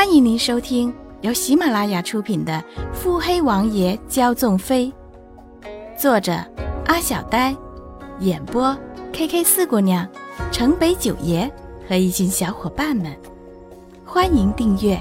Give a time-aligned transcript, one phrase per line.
[0.00, 2.54] 欢迎您收听由喜马拉雅出品的
[2.94, 4.90] 《腹黑王爷骄纵妃》，
[6.00, 6.32] 作者
[6.86, 7.54] 阿小呆，
[8.18, 8.74] 演播
[9.12, 10.10] K K 四姑娘、
[10.50, 11.46] 城北九爷
[11.86, 13.14] 和一群小伙伴们。
[14.02, 14.98] 欢迎订阅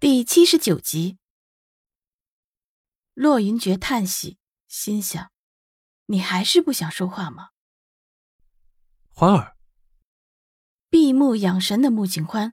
[0.00, 1.18] 第七十九集。
[3.14, 4.38] 洛云珏叹息。
[4.76, 5.32] 心想
[6.04, 7.48] ：“你还是不想说话吗？”
[9.08, 9.56] 欢儿，
[10.90, 12.52] 闭目养神的穆景欢，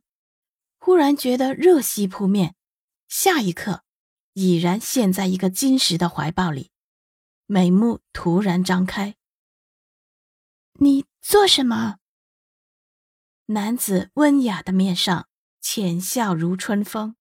[0.77, 2.55] 忽然觉得热气扑面，
[3.09, 3.83] 下一刻
[4.31, 6.71] 已然陷在一个金石的怀抱里，
[7.45, 9.17] 美目突然张开。
[10.79, 11.97] 你做什么？
[13.47, 15.27] 男子温雅的面上
[15.59, 17.17] 浅笑如春风。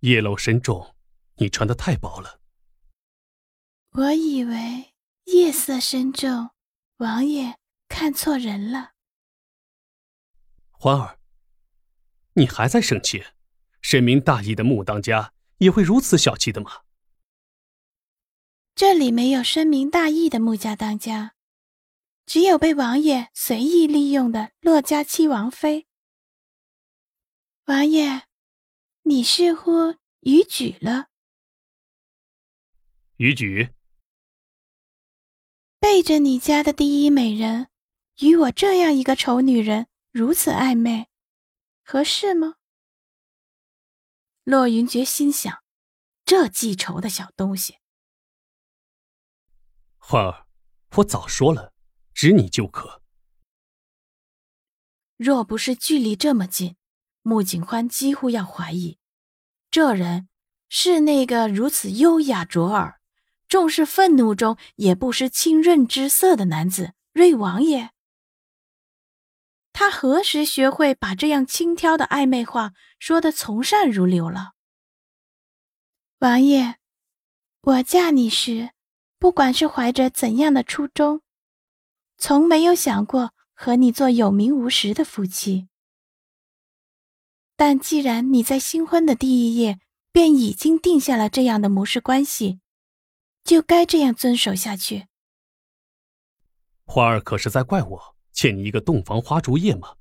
[0.00, 0.94] 夜漏深重，
[1.36, 2.42] 你穿的太薄了。
[3.96, 4.92] 我以为
[5.26, 6.50] 夜色深重，
[6.96, 8.94] 王爷看错人了。
[10.72, 11.20] 欢儿，
[12.32, 13.24] 你还在生气？
[13.80, 16.82] 深明大义的穆当家也会如此小气的吗？
[18.74, 21.36] 这里没有深明大义的穆家当家，
[22.26, 25.86] 只有被王爷随意利用的洛家七王妃。
[27.66, 28.24] 王爷，
[29.02, 31.10] 你似乎逾矩了。
[33.18, 33.72] 逾矩？
[35.84, 37.68] 背着你家的第一美人，
[38.20, 41.10] 与我这样一个丑女人如此暧昧，
[41.84, 42.54] 合适吗？
[44.44, 45.62] 洛云珏心想：
[46.24, 47.80] 这记仇的小东西。
[49.98, 50.46] 欢儿，
[50.96, 51.74] 我早说了，
[52.14, 53.02] 指你就可。
[55.18, 56.76] 若不是距离这么近，
[57.20, 58.98] 穆景欢几乎要怀疑，
[59.70, 60.30] 这人
[60.70, 63.02] 是那个如此优雅卓尔。
[63.54, 67.92] 重视愤怒中也不失清润之色的男子，瑞王爷。
[69.72, 74.54] 他何时学会把这样轻佻的暧昧话说得从善如流了？
[76.18, 76.78] 王爷，
[77.60, 78.70] 我嫁你时，
[79.20, 81.22] 不管是怀着怎样的初衷，
[82.18, 85.68] 从没有想过和你做有名无实的夫妻。
[87.54, 89.78] 但既然你在新婚的第一夜
[90.10, 92.58] 便已经定下了这样的模式关系，
[93.44, 95.06] 就该这样遵守下去。
[96.86, 99.96] 花儿可是在怪我欠你一个洞房花烛夜吗？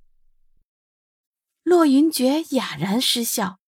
[1.64, 3.60] 洛云珏哑然失笑，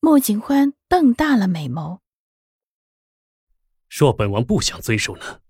[0.00, 2.00] 穆景欢瞪大了美眸。
[3.88, 5.40] 若本王不想遵守呢？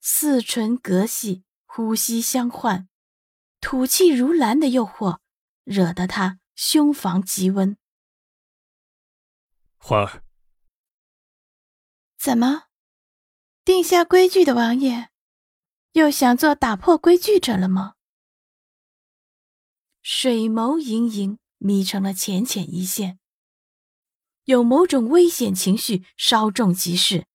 [0.00, 2.88] 四唇隔隙，呼吸相换，
[3.60, 5.20] 吐气如兰的诱惑，
[5.64, 7.76] 惹得他胸房极温。
[9.76, 10.23] 花儿。
[12.24, 12.68] 怎么，
[13.66, 15.10] 定下规矩的王爷，
[15.92, 17.96] 又想做打破规矩者了吗？
[20.00, 23.18] 水眸盈盈，眯成了浅浅一线，
[24.44, 27.26] 有某种危险情绪稍纵即逝，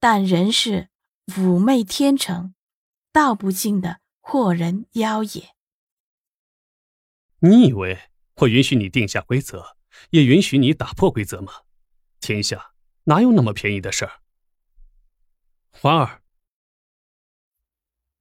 [0.00, 0.88] 但仍是
[1.26, 2.54] 妩媚天成，
[3.12, 5.54] 道不尽的惑人妖冶。
[7.40, 9.76] 你以为我允许你定下规则，
[10.08, 11.52] 也允许你打破规则吗？
[12.20, 12.73] 天下。
[13.04, 14.20] 哪有那么便宜的事儿？
[15.70, 16.22] 花儿，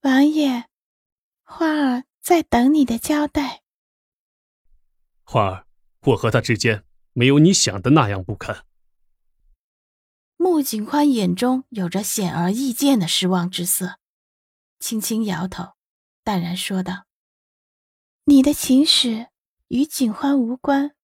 [0.01, 0.66] 王爷，
[1.44, 3.63] 花儿在等你的交代。
[5.23, 5.67] 花儿，
[6.01, 6.83] 我和他之间
[7.13, 8.66] 没有你想的那样不堪。
[10.35, 13.99] 穆景欢眼中有着显而易见的失望之色，
[14.79, 15.75] 轻轻摇头，
[16.23, 17.05] 淡然说道
[18.25, 19.29] ：“你的情史
[19.69, 20.95] 与景欢无关。”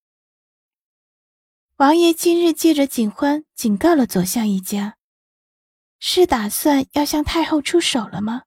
[1.79, 4.97] 王爷今日借着景欢警告了左相一家，
[5.97, 8.43] 是打算要向太后出手了吗？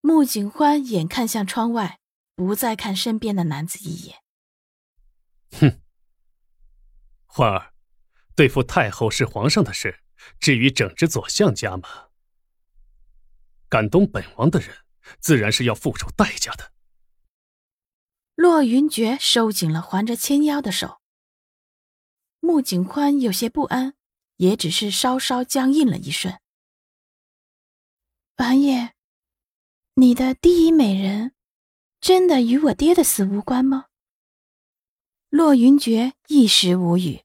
[0.00, 1.98] 穆景欢眼看向窗外，
[2.36, 4.22] 不再看身边的男子一眼。
[5.58, 5.80] 哼，
[7.26, 7.74] 欢儿，
[8.36, 10.04] 对付太后是皇上的事，
[10.38, 12.10] 至于整治左相家吗？
[13.68, 14.72] 敢动本王的人，
[15.18, 16.70] 自然是要付出代价的。
[18.36, 21.00] 洛云珏收紧了环着纤腰的手。
[22.44, 23.94] 穆景宽有些不安，
[24.36, 26.38] 也只是稍稍僵硬了一瞬。
[28.36, 28.92] 王爷，
[29.94, 31.32] 你的第一美人，
[32.02, 33.86] 真的与我爹的死无关吗？
[35.30, 37.22] 洛云珏一时无语。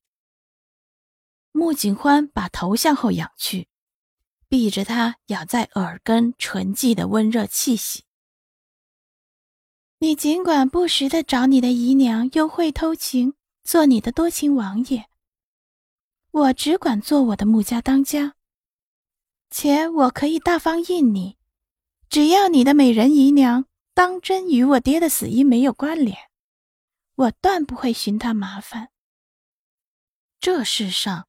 [1.51, 3.68] 穆景欢把头向后仰去，
[4.48, 8.06] 避着他咬在耳根唇际的温热气息。
[9.98, 13.33] 你尽管不时的找你的姨娘幽会偷情，
[13.65, 15.09] 做你的多情王爷。
[16.31, 18.36] 我只管做我的穆家当家，
[19.50, 21.38] 且我可以大方应你，
[22.08, 23.66] 只要你的美人姨娘
[23.96, 26.16] 当真与我爹的死因没有关联，
[27.16, 28.90] 我断不会寻他麻烦。
[30.40, 31.28] 这世上，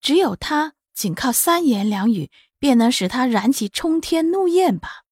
[0.00, 5.04] 只有他仅靠三言两语便能使他燃起冲天怒焰吧？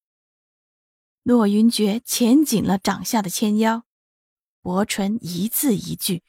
[1.23, 3.83] 洛云珏钳紧了掌下的纤腰，
[4.61, 6.23] 薄唇一字一句，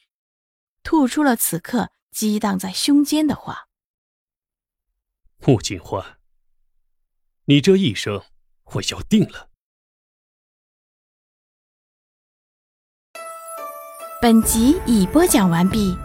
[0.82, 1.90] 吐出了此刻。
[2.14, 3.66] 激荡在胸间的话，
[5.38, 6.20] 穆景欢，
[7.46, 8.22] 你这一生
[8.74, 9.50] 我要定了。
[14.22, 15.96] 本集已播讲完毕。